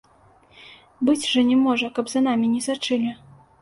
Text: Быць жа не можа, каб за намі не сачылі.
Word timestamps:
Быць 1.11 1.29
жа 1.33 1.45
не 1.51 1.61
можа, 1.69 1.93
каб 2.01 2.05
за 2.17 2.27
намі 2.31 2.53
не 2.59 2.67
сачылі. 2.71 3.19